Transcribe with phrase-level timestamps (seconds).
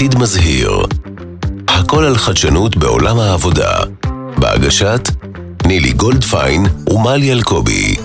[0.00, 0.70] עתיד מזהיר.
[1.68, 3.72] הכל על חדשנות בעולם העבודה.
[4.38, 5.00] בהגשת
[5.66, 7.96] נילי גולדפיין ומלי אלקובי.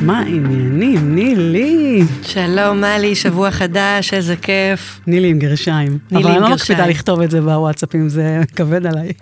[0.00, 1.14] מה העניינים?
[1.14, 2.02] נילי.
[2.22, 5.00] שלום, מלי, שבוע חדש, איזה כיף.
[5.06, 5.98] נילי עם גרשיים.
[6.10, 6.78] נילי אבל עם אני לא גרשיים.
[6.78, 9.12] מקפידה לכתוב את זה בוואטסאפים, זה כבד עליי.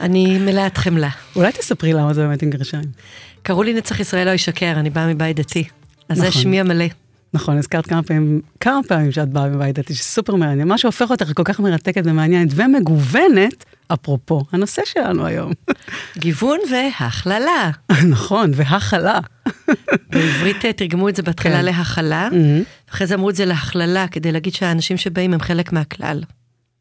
[0.00, 1.08] אני מלאת חמלה.
[1.36, 2.84] אולי תספרי למה זה באמת עם גרשיים.
[3.42, 5.64] קראו לי נצח ישראל לא ישקר, אני באה מבית דתי.
[6.08, 6.42] אז זה נכון.
[6.42, 6.84] שמי המלא.
[7.34, 10.68] נכון, הזכרת כמה פעמים, כמה פעמים שאת באה מבית דתי, שסופר מעניין.
[10.68, 15.52] מה שהופך אותך כל כך מרתקת ומעניינת ומגוונת, אפרופו הנושא שלנו היום.
[16.18, 17.70] גיוון והכללה.
[18.10, 19.18] נכון, והכלה.
[20.10, 21.64] בעברית אה, תרגמו את זה בהתחלה כן.
[21.64, 22.28] להכלה,
[22.90, 26.22] אחרי זה אמרו את זה להכללה, כדי להגיד שהאנשים שבאים הם חלק מהכלל.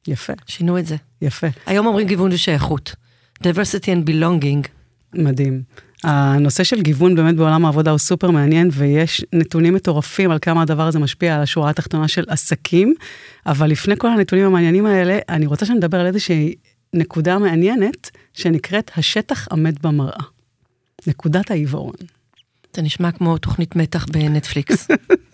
[0.07, 0.95] יפה, שינו את זה.
[1.21, 2.95] יפה, היום אומרים גיוון ושייכות.
[3.43, 4.67] Diversity and belonging.
[5.13, 5.61] מדהים.
[6.03, 10.87] הנושא של גיוון באמת בעולם העבודה הוא סופר מעניין, ויש נתונים מטורפים על כמה הדבר
[10.87, 12.93] הזה משפיע על השורה התחתונה של עסקים,
[13.45, 16.55] אבל לפני כל הנתונים המעניינים האלה, אני רוצה שנדבר על איזושהי
[16.93, 20.23] נקודה מעניינת, שנקראת השטח עמד במראה.
[21.07, 21.95] נקודת העיוורון.
[22.75, 24.87] זה נשמע כמו תוכנית מתח בנטפליקס.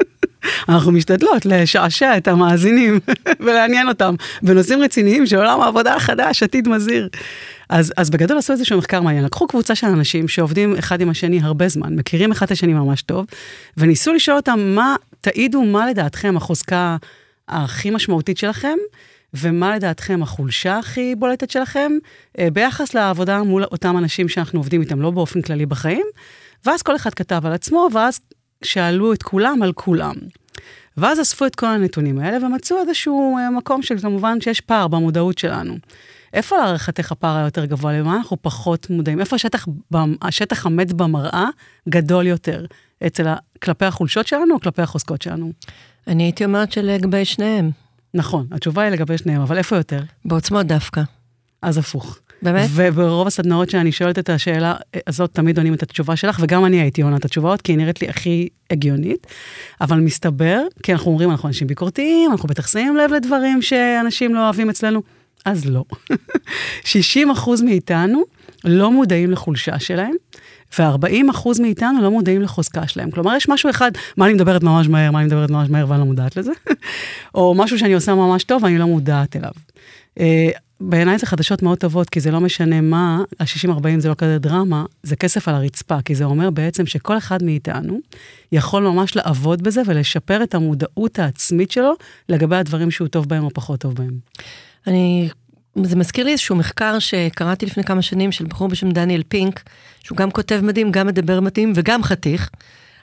[0.69, 2.99] אנחנו משתדלות לשעשע את המאזינים
[3.45, 7.09] ולעניין אותם בנושאים רציניים של עולם העבודה החדש, עתיד מזהיר.
[7.69, 9.25] אז, אז בגדול עשו איזשהו מחקר מעניין.
[9.25, 13.01] לקחו קבוצה של אנשים שעובדים אחד עם השני הרבה זמן, מכירים אחד את השני ממש
[13.01, 13.25] טוב,
[13.77, 16.97] וניסו לשאול אותם מה, תעידו מה לדעתכם החוזקה
[17.49, 18.77] הכי משמעותית שלכם,
[19.33, 21.91] ומה לדעתכם החולשה הכי בולטת שלכם,
[22.39, 26.05] אה, ביחס לעבודה מול אותם אנשים שאנחנו עובדים איתם, לא באופן כללי בחיים.
[26.65, 28.19] ואז כל אחד כתב על עצמו, ואז
[28.63, 30.15] שאלו את כולם על כולם.
[30.97, 35.75] ואז אספו את כל הנתונים האלה ומצאו איזשהו אה, מקום שכמובן שיש פער במודעות שלנו.
[36.35, 37.93] איפה להערכתך הפער היותר גבוה?
[37.93, 39.19] למה אנחנו פחות מודעים?
[39.19, 39.67] איפה השטח,
[40.21, 41.47] השטח עמד במראה
[41.89, 42.65] גדול יותר?
[43.07, 43.33] אצל.
[43.63, 45.51] כלפי החולשות שלנו או כלפי החוזקות שלנו?
[46.07, 47.71] אני הייתי אומרת שלגבי שניהם,
[48.13, 50.01] נכון, התשובה היא לגבי שניהם, אבל איפה יותר?
[50.25, 51.01] בעוצמות דווקא.
[51.61, 52.19] אז הפוך.
[52.41, 52.69] באמת?
[52.73, 54.75] וברוב הסדנאות שאני שואלת את השאלה
[55.07, 58.01] הזאת, תמיד עונים את התשובה שלך, וגם אני הייתי עונה את התשובות, כי היא נראית
[58.01, 59.27] לי הכי הגיונית.
[59.81, 64.43] אבל מסתבר, כי אנחנו אומרים, אנחנו אנשים ביקורתיים, אנחנו בטח שמים לב לדברים שאנשים לא
[64.45, 65.01] אוהבים אצלנו,
[65.45, 65.83] אז לא.
[66.83, 68.23] 60 אחוז מאיתנו
[68.63, 70.13] לא מודעים לחולשה שלהם,
[70.79, 73.11] ו-40 אחוז מאיתנו לא מודעים לחוזקה שלהם.
[73.11, 75.99] כלומר, יש משהו אחד, מה אני מדברת ממש מהר, מה אני מדברת ממש מהר ואני
[75.99, 76.51] לא מודעת לזה,
[77.35, 79.51] או משהו שאני עושה ממש טוב ואני לא מודעת אליו.
[80.19, 84.39] אה, בעיניי זה חדשות מאוד טובות, כי זה לא משנה מה, ה-60-40 זה לא כזה
[84.39, 87.99] דרמה, זה כסף על הרצפה, כי זה אומר בעצם שכל אחד מאיתנו
[88.51, 91.93] יכול ממש לעבוד בזה ולשפר את המודעות העצמית שלו
[92.29, 94.17] לגבי הדברים שהוא טוב בהם או פחות טוב בהם.
[94.87, 95.29] אני,
[95.83, 99.63] זה מזכיר לי איזשהו מחקר שקראתי לפני כמה שנים של בחור בשם דניאל פינק,
[100.03, 102.49] שהוא גם כותב מדהים, גם מדבר מדהים וגם חתיך.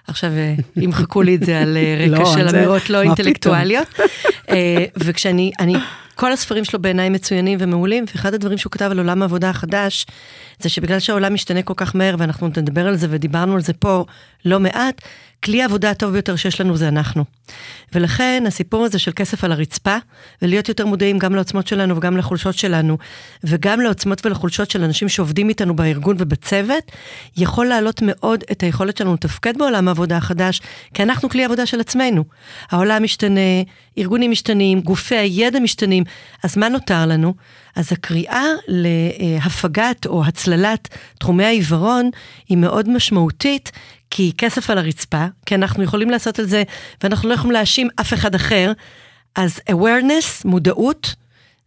[0.06, 3.88] עכשיו אה, ימחקו לי את זה על אה, רקע לא, של אמירות לא אינטלקטואליות.
[4.50, 5.74] אה, וכשאני, אני,
[6.14, 10.06] כל הספרים שלו בעיניי מצוינים ומעולים, ואחד הדברים שהוא כתב על עולם העבודה החדש,
[10.58, 14.04] זה שבגלל שהעולם משתנה כל כך מהר, ואנחנו נדבר על זה ודיברנו על זה פה
[14.44, 15.02] לא מעט,
[15.44, 17.24] כלי העבודה הטוב ביותר שיש לנו זה אנחנו.
[17.94, 19.96] ולכן הסיפור הזה של כסף על הרצפה,
[20.42, 22.98] ולהיות יותר מודעים גם לעוצמות שלנו וגם לחולשות שלנו,
[23.44, 26.92] וגם לעוצמות ולחולשות של אנשים שעובדים איתנו בארגון ובצוות,
[27.36, 30.60] יכול להעלות מאוד את היכולת שלנו לתפקד בעולם העבודה החדש,
[30.94, 32.24] כי אנחנו כלי עבודה של עצמנו.
[32.70, 33.40] העולם משתנה,
[33.98, 36.04] ארגונים משתנים, גופי הידע משתנים,
[36.42, 37.34] אז מה נותר לנו?
[37.76, 40.88] אז הקריאה להפגת או הצללת
[41.18, 42.10] תחומי העיוורון
[42.48, 43.72] היא מאוד משמעותית,
[44.14, 46.62] כי כסף על הרצפה, כי אנחנו יכולים לעשות את זה,
[47.02, 48.72] ואנחנו לא יכולים להאשים אף אחד אחר.
[49.36, 51.14] אז awareness, מודעות,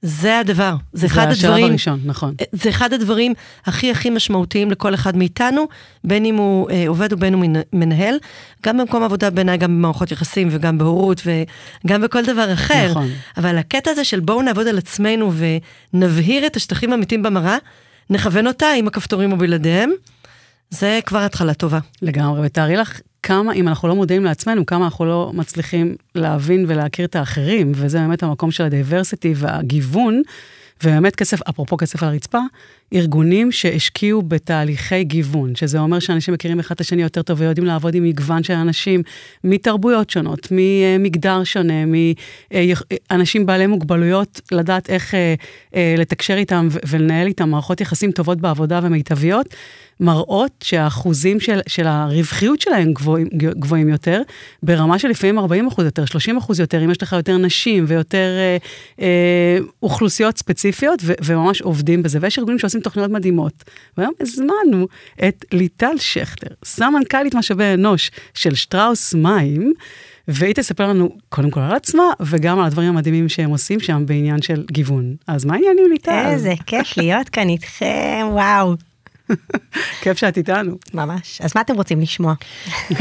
[0.02, 0.76] זה הדבר.
[0.94, 2.36] זה אחד זה השלב הדברים, הראשון, נכון.
[2.52, 3.34] זה אחד הדברים
[3.66, 5.68] הכי הכי משמעותיים לכל אחד מאיתנו,
[6.04, 8.18] בין אם הוא אה, עובד ובין אם הוא מנ- מנהל,
[8.66, 11.22] גם במקום עבודה בעיניי, גם במערכות יחסים וגם בהורות
[11.86, 12.88] וגם בכל דבר אחר.
[12.92, 13.10] נכון.
[13.38, 15.32] אבל הקטע הזה של בואו נעבוד על עצמנו
[15.94, 17.58] ונבהיר את השטחים האמיתיים במראה,
[18.10, 19.92] נכוון אותה עם הכפתורים או בלעדיהם,
[20.70, 21.80] זה כבר התחלה טובה.
[22.02, 27.06] לגמרי, ותארי לך כמה, אם אנחנו לא מודעים לעצמנו, כמה אנחנו לא מצליחים להבין ולהכיר
[27.06, 30.22] את האחרים, וזה באמת המקום של הדייברסיטי והגיוון,
[30.84, 32.40] ובאמת כסף, אפרופו כסף על הרצפה,
[32.94, 37.96] ארגונים שהשקיעו בתהליכי גיוון, שזה אומר שאנשים מכירים אחד את השני יותר טוב ויודעים לעבוד
[37.96, 39.02] עם מגוון של אנשים
[39.44, 41.86] מתרבויות שונות, ממגדר שונה,
[43.12, 45.34] מאנשים בעלי מוגבלויות, לדעת איך אה,
[45.76, 49.56] אה, לתקשר איתם ולנהל איתם מערכות יחסים טובות בעבודה ומיטביות.
[50.00, 54.22] מראות שהאחוזים של, של הרווחיות שלהם גבוהים, גבוהים יותר,
[54.64, 58.30] ברמה של לפעמים 40 אחוז יותר, 30 אחוז יותר, אם יש לך יותר נשים ויותר
[58.38, 58.58] אה,
[59.02, 60.65] אה, אוכלוסיות ספציפיות.
[60.66, 63.64] ספציפיות, ו- וממש עובדים בזה, ויש ארגונים שעושים תוכניות מדהימות.
[63.98, 64.88] והיום הזמנו
[65.28, 69.74] את ליטל שכטר, סמנכ"לית משאבי אנוש של שטראוס מים,
[70.28, 74.42] והיא תספר לנו קודם כל על עצמה, וגם על הדברים המדהימים שהם עושים שם בעניין
[74.42, 75.16] של גיוון.
[75.28, 76.26] אז מה העניינים ליטל?
[76.26, 78.76] איזה כיף להיות כאן איתכם, וואו.
[80.02, 80.78] כיף שאת איתנו.
[80.94, 81.42] ממש.
[81.42, 82.34] אז מה אתם רוצים לשמוע?
[82.92, 82.96] אמ,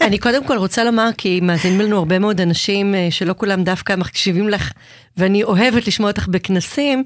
[0.00, 3.96] אני קודם כל רוצה לומר, כי מאזינים לנו הרבה מאוד אנשים אה, שלא כולם דווקא
[3.96, 4.72] מקשיבים לך,
[5.16, 7.02] ואני אוהבת לשמוע אותך בכנסים,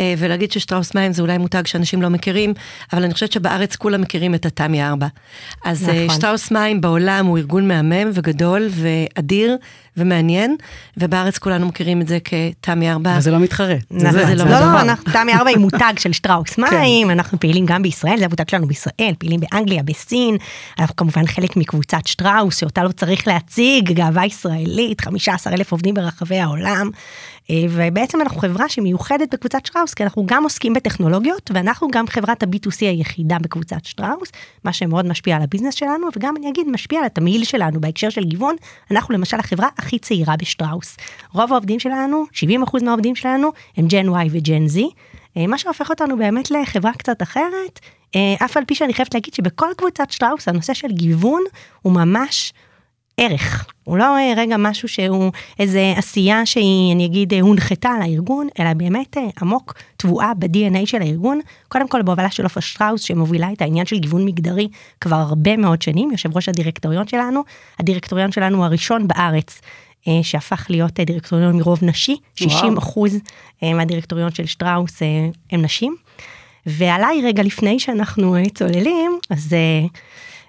[0.00, 2.54] אה, ולהגיד ששטראוס מים זה אולי מותג שאנשים לא מכירים,
[2.92, 5.06] אבל אני חושבת שבארץ כולם מכירים את התמי 4.
[5.64, 6.16] אז אה, נכון.
[6.16, 9.56] שטראוס מים בעולם הוא ארגון מהמם וגדול ואדיר
[9.96, 10.56] ומעניין,
[10.96, 13.14] ובארץ כולנו מכירים את זה כתמי 4.
[13.18, 13.74] וזה לא מתחרה.
[13.90, 14.10] נכון.
[14.12, 14.60] זה לא לא, הדבר.
[14.60, 18.48] לא, אנחנו, תמי ארבע היא מותג של שטראוס מים, אנחנו פעילים גם בישראל, זה המותג
[18.48, 20.36] שלנו בישראל, פעילים באנגליה, בסין,
[20.78, 26.38] אנחנו כמובן חלק מקבוצת שטראוס, שאותה לא צריך להציג, גאווה ישראלית, 15 אלף עובדים ברחבי
[26.38, 26.90] העולם,
[27.70, 32.80] ובעצם אנחנו חברה שמיוחדת בקבוצת שטראוס, כי אנחנו גם עוסקים בטכנולוגיות, ואנחנו גם חברת ה-B2C
[32.80, 34.32] היחידה בקבוצת שטראוס,
[34.64, 38.24] מה שמאוד משפיע על הביזנס שלנו, וגם אני אגיד, משפיע על התמהיל שלנו בהקשר של
[38.24, 38.56] גיוון,
[38.90, 40.96] אנחנו למשל החברה הכי צעירה בשטראוס.
[41.32, 44.78] רוב העובדים שלנו, 70% מהעובדים שלנו, הם ג'ן Y וג'ן Z,
[45.36, 47.80] אה, מה שהופך אותנו באמת לחברה קצת אחרת,
[48.16, 51.42] אה, אף על פי שאני חייבת להגיד שבכל קבוצת שטראוס הנושא של גיוון
[51.82, 52.52] הוא ממש
[53.20, 53.66] ערך.
[53.84, 58.48] הוא לא אה, רגע משהו שהוא איזה עשייה שהיא, אני אגיד, אה, הונחתה על הארגון,
[58.60, 61.40] אלא באמת אה, עמוק טבועה ב-DNA של הארגון.
[61.68, 64.68] קודם כל בהובלה של עופרה שטראוס, שמובילה את העניין של גיוון מגדרי
[65.00, 67.42] כבר הרבה מאוד שנים, יושב ראש הדירקטוריון שלנו.
[67.80, 69.60] הדירקטוריון שלנו הוא הראשון בארץ.
[70.22, 73.16] שהפך להיות דירקטוריון מרוב נשי, 60 אחוז
[73.62, 75.02] מהדירקטוריון של שטראוס
[75.52, 75.96] הם נשים.
[76.66, 79.56] ועליי רגע לפני שאנחנו צוללים, אז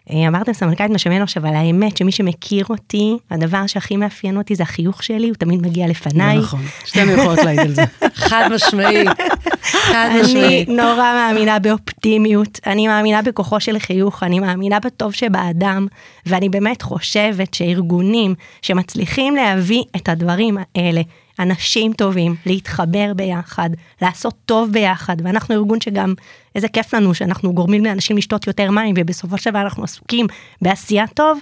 [0.10, 5.04] אמרתם סמנכ"לית משאבי אנוש, אבל האמת שמי שמכיר אותי, הדבר שהכי מאפיין אותי זה החיוך
[5.04, 6.38] שלי, הוא תמיד מגיע לפניי.
[6.38, 7.84] נכון, שתינו יכולות להעיד על זה.
[8.14, 9.10] חד משמעית,
[9.62, 10.70] חד אני משמעית.
[10.70, 15.88] נורא מאמינה באופטימיות, אני מאמינה בכוחו של חיוך, אני מאמינה בטוב שבאדם,
[16.26, 21.02] ואני באמת חושבת שארגונים שמצליחים להביא את הדברים האלה,
[21.42, 23.70] אנשים טובים, להתחבר ביחד,
[24.02, 26.14] לעשות טוב ביחד, ואנחנו ארגון שגם,
[26.56, 30.28] איזה כיף לנו שאנחנו גורמים לאנשים לשתות יותר מים, ובסופו של דבר אנחנו עסוקים
[30.62, 31.40] בעשייה טוב,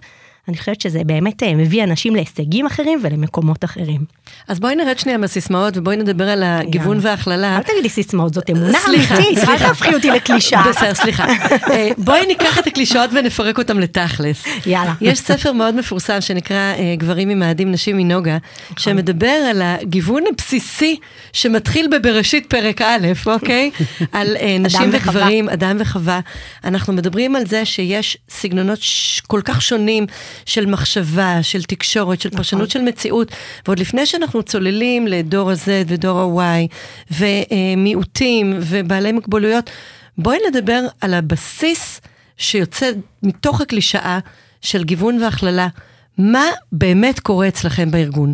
[0.50, 4.06] אני חושבת שזה באמת אה, מביא אנשים להישגים אחרים ולמקומות אחרים.
[4.48, 7.10] אז בואי נרד שנייה מהסיסמאות ובואי נדבר על הגיוון יאללה.
[7.10, 7.58] וההכללה.
[7.58, 9.58] אל תגידי סיסמאות, זאת אמונה סליחה, אמיתית, אל.
[9.58, 10.70] תהפכי אותי לקלישאה.
[10.70, 11.26] בסדר, סליחה.
[11.72, 14.44] אה, בואי ניקח את הקלישאות ונפרק אותם לתכלס.
[14.66, 14.94] יאללה.
[15.02, 18.38] יש ספר מאוד מפורסם שנקרא אה, גברים ממאדים נשים מנוגה,
[18.78, 21.00] שמדבר על הגיוון הבסיסי
[21.34, 23.72] שמתחיל בבראשית פרק א', אוקיי?
[24.12, 24.90] על נשים.
[24.94, 26.20] וגברים, אדם וחווה.
[26.64, 28.80] אנחנו מדברים על זה שיש סגנונות
[29.28, 30.06] כל כך שונים
[30.46, 33.32] של מחשבה, של תקשורת, של פרשנות של מציאות,
[33.68, 36.68] ועוד לפני שאנחנו צוללים לדור ה-Z ודור ה-Y,
[37.12, 39.70] ומיעוטים ובעלי מוגבלויות,
[40.18, 42.02] בואי נדבר על הבסיס
[42.38, 42.92] שיוצא
[43.24, 44.20] מתוך הקלישאה
[44.62, 45.68] של גיוון והכללה.
[46.18, 48.34] מה באמת קורה אצלכם בארגון?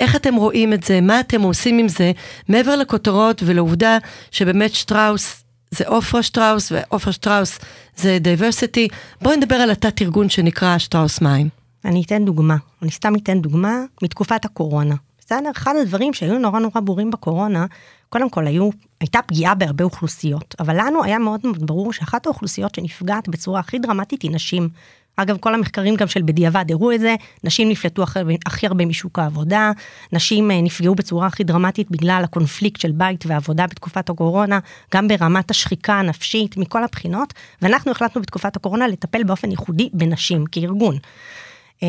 [0.00, 1.00] איך אתם רואים את זה?
[1.00, 2.12] מה אתם עושים עם זה?
[2.48, 3.98] מעבר לכותרות ולעובדה
[4.30, 5.43] שבאמת שטראוס
[5.74, 7.58] זה עופרה שטראוס, ועופרה שטראוס
[7.96, 8.88] זה diversity.
[9.22, 11.48] בואי נדבר על התת ארגון שנקרא שטראוס מים.
[11.84, 14.94] אני אתן דוגמה, אני סתם אתן דוגמה מתקופת הקורונה.
[15.18, 15.50] בסדר?
[15.56, 17.66] אחד הדברים שהיו נורא נורא ברורים בקורונה,
[18.08, 18.70] קודם כל היו,
[19.00, 23.78] הייתה פגיעה בהרבה אוכלוסיות, אבל לנו היה מאוד מאוד ברור שאחת האוכלוסיות שנפגעת בצורה הכי
[23.78, 24.68] דרמטית היא נשים.
[25.16, 28.04] אגב, כל המחקרים גם של בדיעבד הראו את זה, נשים נפלטו
[28.46, 29.72] הכי, הרבה משוק העבודה,
[30.12, 34.58] נשים אה, נפגעו בצורה הכי דרמטית בגלל הקונפליקט של בית ועבודה בתקופת הקורונה,
[34.94, 40.98] גם ברמת השחיקה הנפשית, מכל הבחינות, ואנחנו החלטנו בתקופת הקורונה לטפל באופן ייחודי בנשים כארגון.
[41.82, 41.88] אה,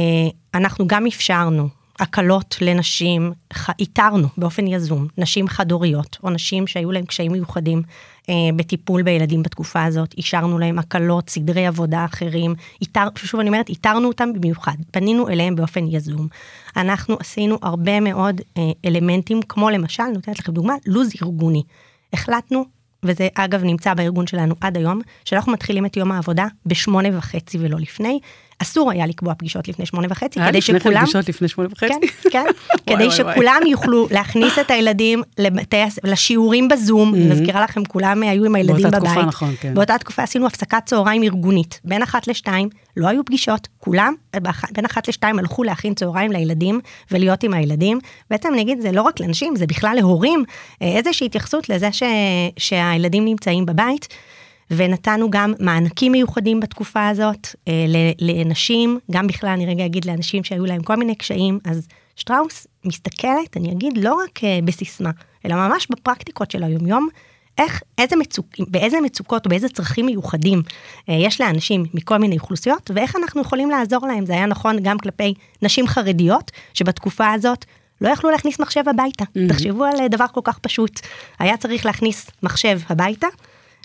[0.53, 3.33] אנחנו גם אפשרנו הקלות לנשים,
[3.79, 7.81] איתרנו באופן יזום נשים חד-הוריות, או נשים שהיו להם קשיים מיוחדים
[8.29, 13.69] אה, בטיפול בילדים בתקופה הזאת, אישרנו להם הקלות, סדרי עבודה אחרים, איתר, שוב אני אומרת,
[13.69, 16.27] איתרנו אותם במיוחד, פנינו אליהם באופן יזום.
[16.77, 21.63] אנחנו עשינו הרבה מאוד אה, אלמנטים, כמו למשל, נותנת לכם דוגמה, לו"ז ארגוני.
[22.13, 22.65] החלטנו
[23.03, 27.79] וזה אגב נמצא בארגון שלנו עד היום, שאנחנו מתחילים את יום העבודה בשמונה וחצי ולא
[27.79, 28.19] לפני.
[28.59, 31.01] אסור היה לקבוע פגישות לפני שמונה וחצי, היה כדי לפני כן שכולם...
[31.01, 31.87] פגישות לפני שמונה וחצי?
[31.87, 32.45] כן, כן,
[32.89, 33.11] כדי.
[33.11, 35.21] שכולם יוכלו להכניס את הילדים
[36.03, 39.11] לשיעורים בזום, אני מזכירה לכם, כולם היו עם הילדים באותה בבית.
[39.11, 39.73] תקופה, נכון, כן.
[39.73, 44.13] באותה תקופה עשינו הפסקת צהריים ארגונית, בין אחת לשתיים, לא היו פגישות, כולם
[44.71, 46.79] בין אחת לשתיים הלכו להכין צהריים לילדים
[47.11, 47.99] ולהיות עם הילדים.
[48.29, 50.43] בעצם אני אגיד, זה לא רק לנשים, זה בכלל להורים,
[50.81, 52.03] אה, איזושהי התייחסות לזה ש...
[52.57, 54.07] שהילדים נמצאים בבית.
[54.71, 57.85] ונתנו גם מענקים מיוחדים בתקופה הזאת אה,
[58.19, 63.57] לנשים, גם בכלל אני רגע אגיד לאנשים שהיו להם כל מיני קשיים, אז שטראוס מסתכלת,
[63.57, 65.11] אני אגיד, לא רק אה, בסיסמה,
[65.45, 67.07] אלא ממש בפרקטיקות של היומיום,
[67.57, 70.61] איך, איזה מצוק, באיזה מצוקות או באיזה צרכים מיוחדים
[71.09, 74.25] אה, יש לאנשים מכל מיני אוכלוסיות, ואיך אנחנו יכולים לעזור להם.
[74.25, 77.65] זה היה נכון גם כלפי נשים חרדיות, שבתקופה הזאת
[78.01, 79.23] לא יכלו להכניס מחשב הביתה.
[79.23, 79.49] Mm-hmm.
[79.49, 80.99] תחשבו על אה, דבר כל כך פשוט.
[81.39, 83.27] היה צריך להכניס מחשב הביתה,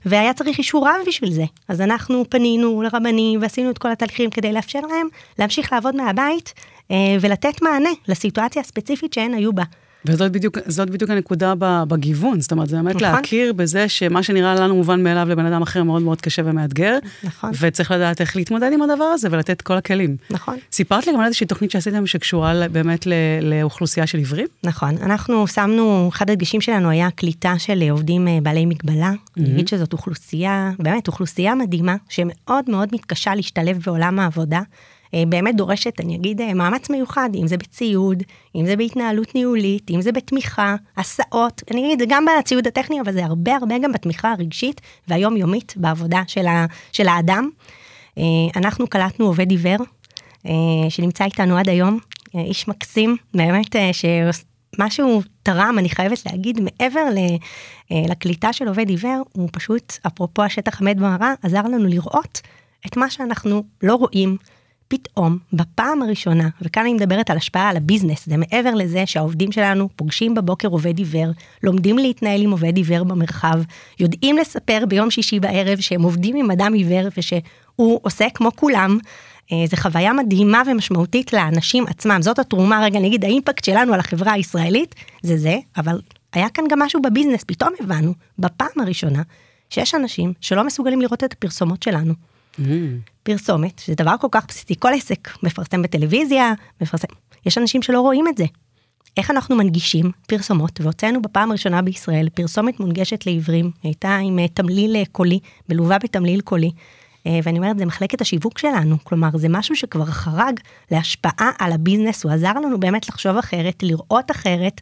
[0.06, 1.44] והיה צריך אישור רב בשביל זה.
[1.68, 5.06] אז אנחנו פנינו לרבנים ועשינו את כל התהליכים כדי לאפשר להם
[5.38, 6.54] להמשיך לעבוד מהבית
[6.90, 9.62] אה, ולתת מענה לסיטואציה הספציפית שהן היו בה.
[10.04, 10.58] וזאת בדיוק,
[10.90, 11.54] בדיוק הנקודה
[11.88, 13.08] בגיוון, זאת אומרת, זה באמת נכון.
[13.08, 16.98] להכיר בזה שמה שנראה לנו מובן מאליו לבן אדם אחר מאוד מאוד קשה ומאתגר.
[17.22, 17.50] נכון.
[17.60, 20.16] וצריך לדעת איך להתמודד עם הדבר הזה ולתת כל הכלים.
[20.30, 20.56] נכון.
[20.72, 23.06] סיפרת לי גם על איזושהי תוכנית שעשיתם שקשורה באמת
[23.42, 24.46] לאוכלוסייה של עיוורים?
[24.64, 29.10] נכון, אנחנו שמנו, אחד הדגשים שלנו היה קליטה של עובדים אה, בעלי מגבלה.
[29.10, 29.40] Mm-hmm.
[29.40, 34.60] אני אגיד שזאת אוכלוסייה, באמת אוכלוסייה מדהימה, שמאוד מאוד מתקשה להשתלב בעולם העבודה.
[35.14, 38.22] אה, באמת דורשת, אני אגיד, אה, מאמץ מיוחד, אם זה בציוד,
[38.56, 43.12] אם זה בהתנהלות ניהולית, אם זה בתמיכה, הסעות, אני אגיד, זה גם בציוד הטכני, אבל
[43.12, 47.50] זה הרבה הרבה גם בתמיכה הרגשית והיומיומית בעבודה של, ה, של האדם.
[48.18, 48.22] אה,
[48.56, 49.76] אנחנו קלטנו עובד עיוור,
[50.88, 51.98] שנמצא איתנו עד היום,
[52.34, 57.04] איש מקסים, באמת, שמה שהוא תרם, אני חייבת להגיד, מעבר
[57.90, 62.40] לקליטה של עובד עיוור, הוא פשוט, אפרופו השטח המת במראה, עזר לנו לראות
[62.86, 64.36] את מה שאנחנו לא רואים,
[64.90, 69.88] פתאום, בפעם הראשונה, וכאן אני מדברת על השפעה על הביזנס, זה מעבר לזה שהעובדים שלנו
[69.96, 71.30] פוגשים בבוקר עובד עיוור,
[71.62, 73.62] לומדים להתנהל עם עובד עיוור במרחב,
[74.00, 78.98] יודעים לספר ביום שישי בערב שהם עובדים עם אדם עיוור ושהוא עושה כמו כולם.
[79.52, 84.32] אה, זו חוויה מדהימה ומשמעותית לאנשים עצמם, זאת התרומה, רגע, נגיד האימפקט שלנו על החברה
[84.32, 86.00] הישראלית, זה זה, אבל
[86.32, 89.22] היה כאן גם משהו בביזנס, פתאום הבנו, בפעם הראשונה,
[89.70, 92.14] שיש אנשים שלא מסוגלים לראות את הפרסומות שלנו.
[92.58, 92.62] Mm.
[93.22, 97.08] פרסומת, שזה דבר כל כך בסיסי, כל עסק מפרסם בטלוויזיה, מפרסם,
[97.46, 98.44] יש אנשים שלא רואים את זה.
[99.16, 104.96] איך אנחנו מנגישים פרסומות, והוצאנו בפעם הראשונה בישראל פרסומת מונגשת לעיוורים, הייתה עם אה, תמליל
[104.96, 105.38] אה, קולי,
[105.68, 106.70] מלווה בתמליל קולי.
[107.26, 112.24] אה, ואני אומרת, זה מחלקת השיווק שלנו, כלומר, זה משהו שכבר חרג להשפעה על הביזנס,
[112.24, 114.80] הוא עזר לנו באמת לחשוב אחרת, לראות אחרת,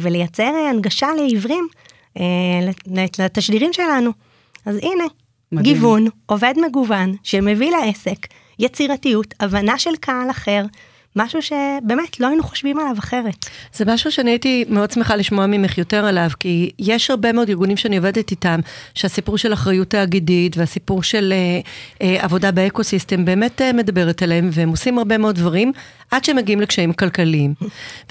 [0.00, 1.68] ולייצר הנגשה לעיוורים,
[3.18, 4.10] לתשדירים שלנו.
[4.66, 5.04] אז הנה,
[5.52, 5.74] מדהים.
[5.74, 8.26] גיוון, עובד מגוון, שמביא לעסק
[8.58, 10.64] יצירתיות, הבנה של קהל אחר,
[11.16, 13.46] משהו שבאמת לא היינו חושבים עליו אחרת.
[13.74, 17.76] זה משהו שאני הייתי מאוד שמחה לשמוע ממך יותר עליו, כי יש הרבה מאוד ארגונים
[17.76, 18.60] שאני עובדת איתם,
[18.94, 21.60] שהסיפור של אחריות תאגידית והסיפור של אה,
[22.02, 25.72] אה, עבודה באקו-סיסטם באמת אה, מדברת עליהם, והם עושים הרבה מאוד דברים,
[26.10, 27.54] עד שהם מגיעים לקשיים כלכליים.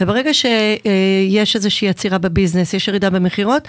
[0.02, 3.68] וברגע שיש אה, איזושהי עצירה ב business, יש ירידה במכירות,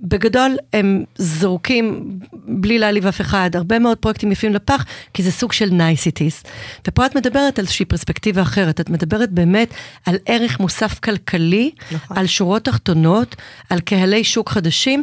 [0.00, 5.52] בגדול הם זורקים, בלי להעליב אף אחד, הרבה מאוד פרויקטים יפים לפח, כי זה סוג
[5.52, 6.42] של nice to haves.
[6.88, 9.74] ופה את מדברת על איזושהי פרספקטיבה אחרת, את מדברת באמת
[10.06, 12.18] על ערך מוסף כלכלי, נכון.
[12.18, 13.36] על שורות תחתונות,
[13.70, 15.02] על קהלי שוק חדשים.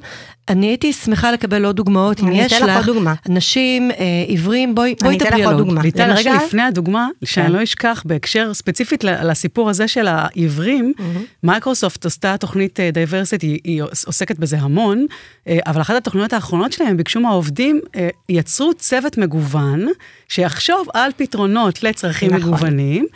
[0.49, 2.89] אני הייתי שמחה לקבל עוד דוגמאות, אם יש לך
[3.29, 3.97] אנשים אה,
[4.27, 5.05] עיוורים, בואי עוד.
[5.05, 5.81] אני אתן לך עוד דוגמה.
[5.81, 7.53] ליטל, רגע לפני הדוגמה, שאני כן.
[7.53, 10.93] לא אשכח, בהקשר ספציפית לסיפור הזה של העיוורים,
[11.43, 15.05] מייקרוסופט עשתה תוכנית diversity, אה, היא עוסקת בזה המון,
[15.47, 17.81] אה, אבל אחת התוכניות האחרונות שלהם, הם ביקשו מהעובדים,
[18.29, 19.87] יצרו צוות מגוון,
[20.29, 22.53] שיחשוב על פתרונות לצרכים נכון.
[22.53, 23.07] מגוונים.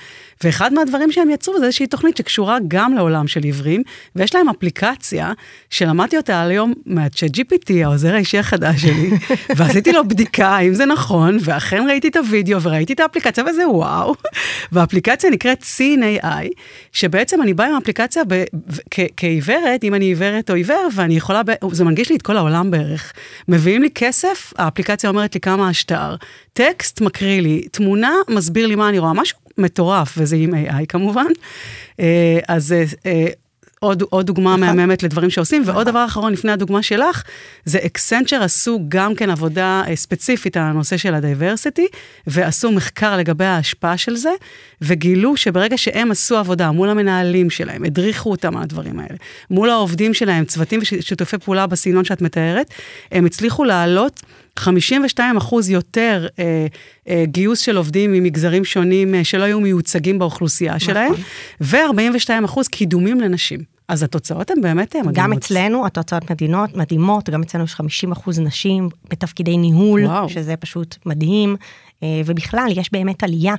[0.44, 3.84] ואחד מהדברים שהם יצרו זה איזושהי תוכנית שקשורה גם לעולם של עיוורים,
[4.16, 5.32] ויש להם אפליקציה
[5.70, 9.10] שלמדתי אותה על היום מהצ'אט GPT, העוזר האישי החדש שלי,
[9.58, 14.16] ועשיתי לו בדיקה אם זה נכון, ואכן ראיתי את הוידאו וראיתי את האפליקציה וזה וואו.
[14.72, 16.48] והאפליקציה נקראת CNAI,
[16.92, 18.24] שבעצם אני באה עם האפליקציה
[19.18, 21.42] כעיוורת, אם אני עיוורת או עיוור, ואני יכולה,
[21.72, 23.14] זה מנגיש לי את כל העולם בערך.
[23.48, 26.16] מביאים לי כסף, האפליקציה אומרת לי כמה השטר,
[26.54, 31.28] טקסט מקריא לי, תמונה מסביר לי מה אני רואה, משהו מטורף, וזה עם AI כמובן.
[32.00, 32.76] אה, אז
[33.06, 33.26] אה,
[33.80, 34.76] עוד, עוד דוגמה נכון.
[34.78, 35.92] מהממת לדברים שעושים, ועוד נכון.
[35.92, 37.24] דבר אחרון לפני הדוגמה שלך,
[37.66, 41.88] זה אקסנצ'ר עשו גם כן עבודה אה, ספציפית על הנושא של ה diversity,
[42.28, 44.32] ועשו מחקר לגבי ההשפעה של זה,
[44.82, 49.16] וגילו שברגע שהם עשו עבודה מול המנהלים שלהם, הדריכו אותם על הדברים האלה,
[49.50, 52.74] מול העובדים שלהם, צוותים ושיתופי פעולה בסגנון שאת מתארת,
[53.12, 54.22] הם הצליחו לעלות
[54.56, 56.68] 52 אחוז יותר אה,
[57.10, 60.88] אה, גיוס של עובדים ממגזרים שונים אה, שלא היו מיוצגים באוכלוסייה נכון.
[60.88, 61.14] שלהם,
[61.62, 63.80] ו-42 אחוז קידומים לנשים.
[63.90, 65.16] אז התוצאות הן באמת מדהימות.
[65.16, 70.30] גם אצלנו התוצאות מדינות, מדהימות, גם אצלנו יש 50 אחוז נשים בתפקידי ניהול, וואו.
[70.30, 71.56] שזה פשוט מדהים,
[72.04, 73.56] אה, ובכלל יש באמת עלייה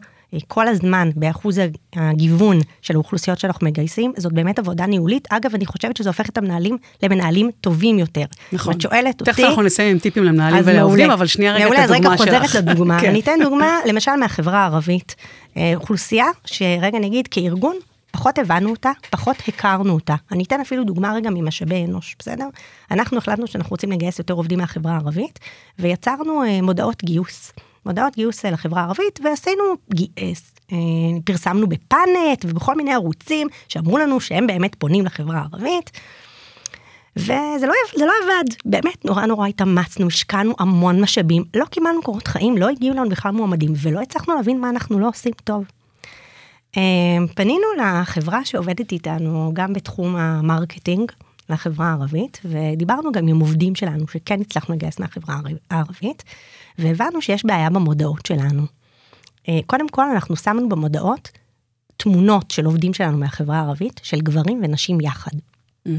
[0.49, 1.58] כל הזמן באחוז
[1.96, 5.28] הגיוון של האוכלוסיות שאנחנו מגייסים, זאת באמת עבודה ניהולית.
[5.30, 8.25] אגב, אני חושבת שזה הופך את המנהלים למנהלים טובים יותר.
[8.52, 8.75] נכון.
[8.75, 9.32] את שואלת אותי...
[9.32, 12.28] תכף אנחנו נסיים עם טיפים למנהלים ולעובדים, אבל שנייה רגע את הדוגמה שלך.
[12.28, 13.00] מעולה, אז רגע חוזרת לדוגמה.
[13.00, 13.08] כן.
[13.08, 15.14] אני אתן דוגמה, למשל מהחברה הערבית.
[15.56, 17.76] אה, אוכלוסייה, שרגע נגיד כארגון,
[18.10, 20.14] פחות הבנו אותה, פחות הכרנו אותה.
[20.32, 22.46] אני אתן אפילו דוגמה רגע ממשאבי אנוש, בסדר?
[22.90, 25.38] אנחנו החלטנו שאנחנו רוצים לגייס יותר עובדים מהחברה הערבית,
[25.78, 27.52] ויצרנו אה, מודעות גיוס.
[27.87, 29.64] מודעות גיוס אה, לחברה הערבית, ועשינו,
[30.18, 30.30] אה,
[30.72, 30.76] אה,
[31.25, 35.90] פרסמנו בפאנט ובכל מיני ערוצים שאמרו לנו שהם באמת פונים לחברה הערבית.
[37.16, 42.56] וזה לא, לא עבד, באמת נורא נורא התאמצנו, השקענו המון משאבים, לא קיבלנו קורות חיים,
[42.56, 45.64] לא הגיעו לנו בכלל מועמדים, ולא הצלחנו להבין מה אנחנו לא עושים טוב.
[47.34, 51.12] פנינו לחברה שעובדת איתנו גם בתחום המרקטינג,
[51.50, 55.40] לחברה הערבית, ודיברנו גם עם עובדים שלנו שכן הצלחנו לגייס מהחברה
[55.71, 56.25] הערבית,
[56.78, 58.62] והבנו שיש בעיה במודעות שלנו.
[59.66, 61.28] קודם כל אנחנו שמנו במודעות
[61.97, 65.30] תמונות של עובדים שלנו מהחברה הערבית, של גברים ונשים יחד.
[65.88, 65.90] Mm.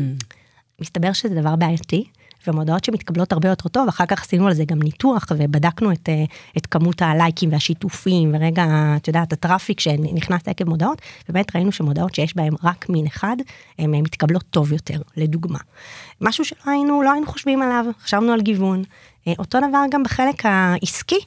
[0.82, 2.04] מסתבר שזה דבר בעייתי,
[2.48, 6.24] ומודעות שמתקבלות הרבה יותר טוב, אחר כך עשינו על זה גם ניתוח ובדקנו את, אה,
[6.58, 8.66] את כמות הלייקים והשיתופים ורגע,
[8.98, 13.36] את יודעת, הטראפיק שנכנס עקב מודעות, ובאמת ראינו שמודעות שיש בהן רק מין אחד,
[13.80, 15.60] הן אה, מתקבלות טוב יותר, לדוגמה.
[16.22, 18.84] משהו שלא היינו, לא היינו חושבים עליו, חשבנו על גיוון.
[19.28, 21.20] אה, אותו דבר גם בחלק העסקי.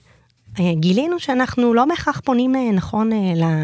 [0.60, 3.18] אה, גילינו שאנחנו לא בהכרח פונים אה, נכון אה,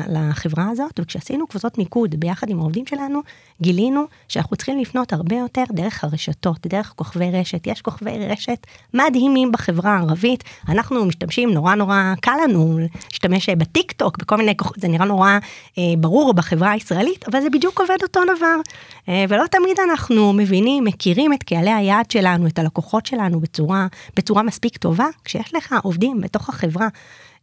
[0.08, 3.20] לחברה הזאת, וכשעשינו קבוצות מיקוד ביחד עם העובדים שלנו,
[3.62, 7.66] גילינו שאנחנו צריכים לפנות הרבה יותר דרך הרשתות, דרך כוכבי רשת.
[7.66, 14.18] יש כוכבי רשת מדהימים בחברה הערבית, אנחנו משתמשים, נורא נורא קל לנו להשתמש בטיק טוק,
[14.18, 15.38] בכל מיני כוכבים, זה נראה נורא
[15.78, 18.56] אה, ברור בחברה הישראלית, אבל זה בדיוק עובד אותו דבר.
[19.08, 24.42] אה, ולא תמיד אנחנו מבינים, מכירים את קהלי היעד שלנו, את הלקוחות שלנו בצורה, בצורה
[24.42, 26.79] מספיק טובה, כשיש לך עובדים בתוך החברה.
[26.80, 26.88] חברה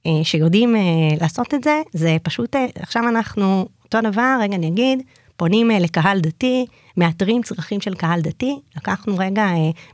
[0.05, 0.81] אה, שיודעים אה,
[1.21, 5.01] לעשות את זה, זה פשוט, אה, עכשיו אנחנו אותו דבר, רגע אני אגיד,
[5.37, 6.65] פונים לקהל דתי,
[6.97, 9.47] מאתרים צרכים של קהל דתי, לקחנו רגע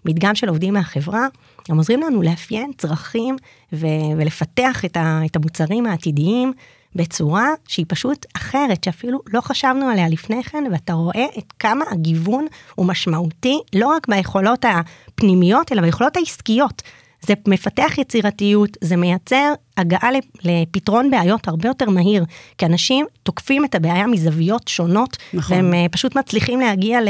[0.06, 1.28] מדגם של עובדים מהחברה,
[1.70, 3.36] הם עוזרים לנו לאפיין צרכים
[3.74, 6.54] ו- ולפתח את, ה- את המוצרים העתידיים
[6.96, 12.46] בצורה שהיא פשוט אחרת, שאפילו לא חשבנו עליה לפני כן, ואתה רואה את כמה הגיוון
[12.76, 16.82] הוא משמעותי, לא רק ביכולות הפנימיות, אלא ביכולות העסקיות.
[17.28, 20.10] זה מפתח יצירתיות, זה מייצר הגעה
[20.44, 22.26] לפתרון בעיות הרבה יותר מהיר,
[22.58, 25.58] כי אנשים תוקפים את הבעיה מזוויות שונות, נכון.
[25.58, 27.08] והם אה, פשוט מצליחים להגיע ל,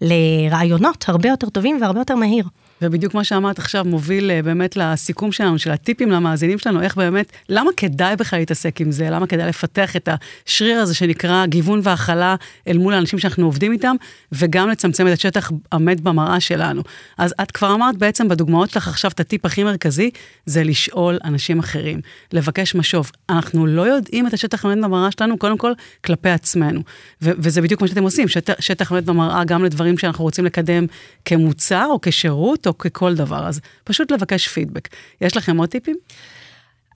[0.00, 2.44] לרעיונות הרבה יותר טובים והרבה יותר מהיר.
[2.82, 7.32] ובדיוק מה שאמרת עכשיו מוביל אה, באמת לסיכום שלנו, של הטיפים למאזינים שלנו, איך באמת,
[7.48, 9.10] למה כדאי בכלל להתעסק עם זה?
[9.10, 10.08] למה כדאי לפתח את
[10.46, 12.36] השריר הזה שנקרא גיוון והכלה
[12.68, 13.96] אל מול האנשים שאנחנו עובדים איתם,
[14.32, 16.82] וגם לצמצם את השטח המת במראה שלנו.
[17.18, 20.10] אז את כבר אמרת בעצם בדוגמאות שלך עכשיו את הטיפ הכי מרכזי,
[20.46, 22.00] זה לשאול אנשים אחרים,
[22.32, 23.10] לבקש משוב.
[23.30, 25.72] אנחנו לא יודעים את השטח המת במראה שלנו, קודם כל
[26.04, 26.80] כלפי עצמנו.
[27.22, 30.86] וזה בדיוק מה שאתם עושים, שטח, שטח מת במראה גם לדברים שאנחנו רוצים לקדם
[31.24, 32.65] כמוצר או כשירות.
[32.66, 34.88] או ככל דבר, אז פשוט לבקש פידבק.
[35.20, 35.96] יש לכם עוד טיפים?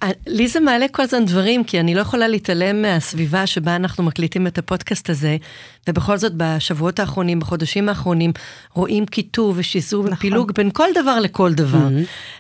[0.02, 4.04] אה, לי זה מעלה כל הזמן דברים, כי אני לא יכולה להתעלם מהסביבה שבה אנחנו
[4.04, 5.36] מקליטים את הפודקאסט הזה,
[5.88, 8.32] ובכל זאת בשבועות האחרונים, בחודשים האחרונים,
[8.74, 10.14] רואים קיטוב ושיסור נכון.
[10.14, 11.88] ופילוג בין כל דבר לכל דבר.
[11.88, 12.30] Mm-hmm.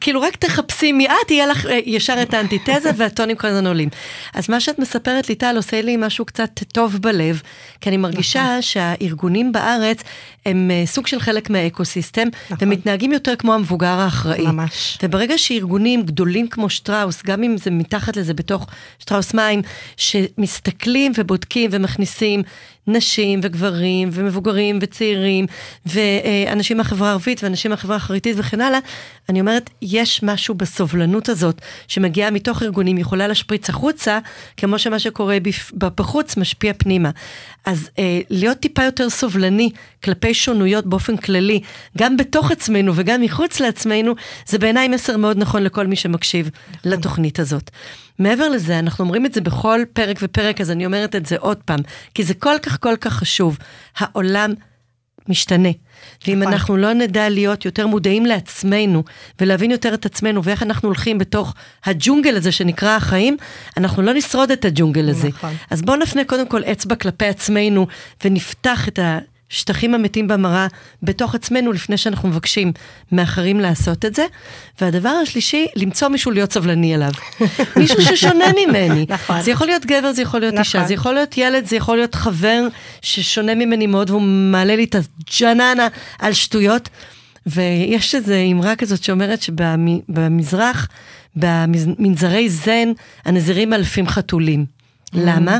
[0.00, 3.88] כאילו רק תחפשי את, יהיה לך ישר את האנטיתזה והטונים כל הזמן עולים.
[4.34, 7.42] אז מה שאת מספרת לי, טל, עושה לי משהו קצת טוב בלב,
[7.80, 8.62] כי אני מרגישה נכון.
[8.62, 10.02] שהארגונים בארץ
[10.46, 12.68] הם סוג של חלק מהאקוסיסטם, נכון.
[12.68, 14.46] ומתנהגים יותר כמו המבוגר האחראי.
[14.46, 14.98] ממש.
[15.02, 18.66] וברגע שארגונים גדולים כמו שטראוס, גם אם זה מתחת לזה בתוך
[18.98, 19.62] שטראוס מים,
[19.96, 22.42] שמסתכלים ובודקים ומכניסים
[22.86, 25.46] נשים וגברים ומבוגרים וצעירים
[25.86, 28.78] ואנשים מהחברה הערבית ואנשים מהחברה החרדית וכן הלאה,
[29.28, 34.18] אני אומרת, יש משהו בסובלנות הזאת שמגיעה מתוך ארגונים, יכולה להשפריץ החוצה,
[34.56, 35.38] כמו שמה שקורה
[35.78, 37.10] בחוץ משפיע פנימה.
[37.64, 39.70] אז אה, להיות טיפה יותר סובלני
[40.04, 41.60] כלפי שונויות באופן כללי,
[41.98, 44.14] גם בתוך עצמנו וגם מחוץ לעצמנו,
[44.46, 46.92] זה בעיניי מסר מאוד נכון לכל מי שמקשיב נכון.
[46.92, 47.70] לתוכנית הזאת.
[48.18, 51.56] מעבר לזה, אנחנו אומרים את זה בכל פרק ופרק, אז אני אומרת את זה עוד
[51.64, 51.80] פעם,
[52.14, 53.58] כי זה כל כך כל כך חשוב.
[53.96, 54.52] העולם
[55.28, 55.68] משתנה.
[56.26, 56.52] ואם נכון.
[56.52, 59.04] אנחנו לא נדע להיות יותר מודעים לעצמנו,
[59.40, 63.36] ולהבין יותר את עצמנו, ואיך אנחנו הולכים בתוך הג'ונגל הזה שנקרא החיים,
[63.76, 65.28] אנחנו לא נשרוד את הג'ונגל הזה.
[65.28, 65.54] נכון.
[65.70, 67.86] אז בואו נפנה קודם כל אצבע כלפי עצמנו,
[68.24, 69.18] ונפתח את ה...
[69.48, 70.66] שטחים המתים במראה
[71.02, 72.72] בתוך עצמנו לפני שאנחנו מבקשים
[73.12, 74.26] מאחרים לעשות את זה.
[74.80, 77.10] והדבר השלישי, למצוא מישהו להיות סבלני אליו.
[77.76, 79.06] מישהו ששונה ממני.
[79.08, 79.42] נכון.
[79.42, 80.64] זה יכול להיות גבר, זה יכול להיות נכון.
[80.64, 82.66] אישה, זה יכול להיות ילד, זה יכול להיות חבר
[83.02, 86.88] ששונה ממני מאוד והוא מעלה לי את הג'ננה על שטויות.
[87.46, 90.88] ויש איזו אמרה כזאת שאומרת שבמזרח,
[91.36, 92.92] במנזרי זן,
[93.24, 94.64] הנזירים אלפים חתולים.
[94.64, 95.18] Mm.
[95.18, 95.58] למה?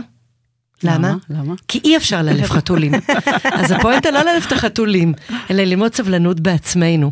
[0.83, 1.15] למה?
[1.31, 1.55] למה?
[1.69, 2.93] כי אי אפשר לאלף חתולים.
[3.61, 5.12] אז הפואנטה לא לאלף את החתולים,
[5.51, 7.11] אלא ללמוד סבלנות בעצמנו.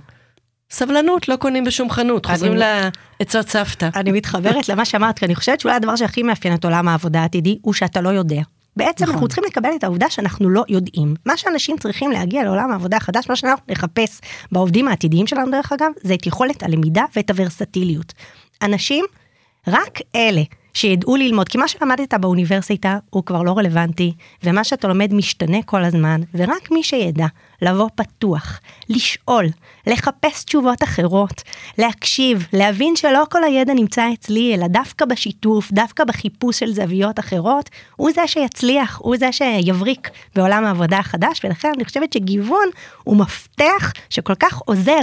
[0.70, 3.88] סבלנות לא קונים בשום חנות, חוזרים לעצות סבתא.
[3.94, 7.58] אני מתחברת למה שאמרת, כי אני חושבת שאולי הדבר שהכי מאפיין את עולם העבודה העתידי,
[7.62, 8.42] הוא שאתה לא יודע.
[8.76, 9.14] בעצם נכון.
[9.14, 11.14] אנחנו צריכים לקבל את העובדה שאנחנו לא יודעים.
[11.26, 14.20] מה שאנשים צריכים להגיע לעולם העבודה החדש, מה שאנחנו נחפש
[14.52, 18.12] בעובדים העתידיים שלנו דרך אגב, זה את יכולת הלמידה ואת הוורסטיליות.
[18.62, 19.04] אנשים,
[19.68, 20.42] רק אלה
[20.74, 25.84] שידעו ללמוד, כי מה שלמדת באוניברסיטה הוא כבר לא רלוונטי, ומה שאתה לומד משתנה כל
[25.84, 27.26] הזמן, ורק מי שידע
[27.62, 29.46] לבוא פתוח, לשאול,
[29.86, 31.42] לחפש תשובות אחרות,
[31.78, 37.70] להקשיב, להבין שלא כל הידע נמצא אצלי, אלא דווקא בשיתוף, דווקא בחיפוש של זוויות אחרות,
[37.96, 42.68] הוא זה שיצליח, הוא זה שיבריק בעולם העבודה החדש, ולכן אני חושבת שגיוון
[43.04, 45.00] הוא מפתח שכל כך עוזר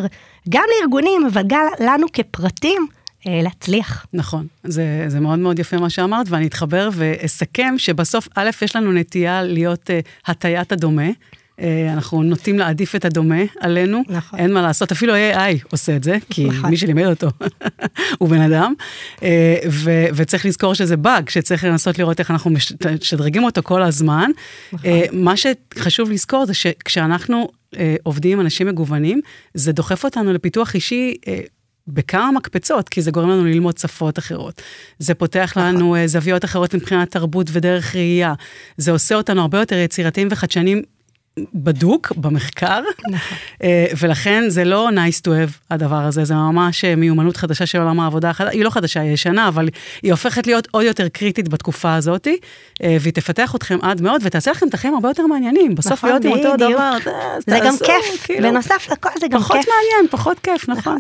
[0.50, 2.88] גם לארגונים, אבל גם לנו כפרטים.
[3.28, 4.06] אה, להצליח.
[4.14, 8.92] נכון, זה, זה מאוד מאוד יפה מה שאמרת, ואני אתחבר ואסכם שבסוף, א', יש לנו
[8.92, 11.10] נטייה להיות uh, הטיית הדומה.
[11.10, 14.40] Uh, אנחנו נוטים להעדיף את הדומה עלינו, נכון.
[14.40, 16.70] אין מה לעשות, אפילו AI עושה את זה, כי נכון.
[16.70, 17.28] מי שלימד אותו
[18.20, 18.74] הוא בן אדם,
[19.18, 19.24] uh,
[19.70, 24.32] ו- וצריך לזכור שזה באג, שצריך לנסות לראות איך אנחנו מש- משדרגים אותו כל הזמן.
[24.74, 24.90] נכון.
[24.90, 27.48] Uh, מה שחשוב לזכור זה שכשאנחנו
[28.04, 29.22] עובדים עם אנשים מגוונים,
[29.54, 31.14] זה דוחף אותנו לפיתוח אישי.
[31.88, 34.62] בכמה מקפצות, כי זה גורם לנו ללמוד שפות אחרות.
[35.00, 38.34] זה פותח לנו אה, זוויות אחרות מבחינת תרבות ודרך ראייה.
[38.78, 40.82] זה עושה אותנו הרבה יותר יצירתיים וחדשנים
[41.54, 43.38] בדוק, במחקר, נכון.
[43.64, 47.82] אה, ולכן זה לא nice to have הדבר הזה, זה ממש אה, מיומנות חדשה של
[47.82, 49.70] עולם העבודה החדש, היא לא חדשה, היא ישנה, אבל
[50.04, 52.28] היא הופכת להיות עוד יותר קריטית בתקופה הזאת,
[52.84, 55.76] והיא תפתח אתכם עד מאוד, ותעשה לכם את החיים הרבה יותר מעניינים.
[55.76, 56.58] בסוף נכון, להיות עם אותו.
[56.58, 56.98] דבר,
[57.48, 58.50] זה גם כיף, כאילו.
[58.50, 59.66] בנוסף לכל זה גם פחות כיף.
[59.68, 61.00] מעניין, פחות כיף, נכון.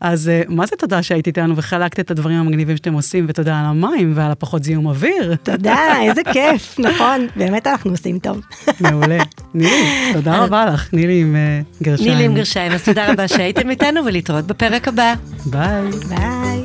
[0.00, 3.64] אז אה, מה זה תודה שהיית איתנו וחלקת את הדברים המגניבים שאתם עושים, ותודה על
[3.64, 5.34] המים ועל הפחות זיהום אוויר.
[5.42, 8.40] תודה, איזה כיף, נכון, באמת אנחנו עושים טוב.
[8.80, 9.18] מעולה.
[9.54, 12.10] נילי, תודה רבה לך, נילי עם אה, גרשיים.
[12.10, 15.14] נילי עם גרשיים, אז תודה רבה שהייתם איתנו ולהתראות בפרק הבא.
[15.46, 15.90] ביי.
[16.08, 16.64] ביי.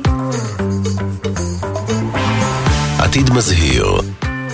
[2.98, 3.86] עתיד מזהיר.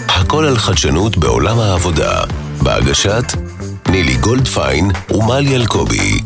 [0.09, 2.21] הכל על חדשנות בעולם העבודה.
[2.63, 3.25] בהגשת
[3.91, 6.21] נילי גולדפיין ומלי אלקובי.